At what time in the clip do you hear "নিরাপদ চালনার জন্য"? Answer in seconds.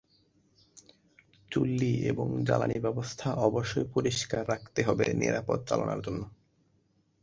5.13-6.21